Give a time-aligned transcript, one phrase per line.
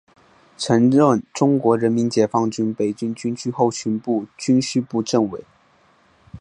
[0.57, 5.45] 曾任中国人民解放军北京军区后勤部军需部政委。